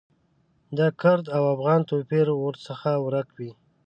[0.77, 3.51] د کرد او افغان توپیر ورڅخه ورک وي.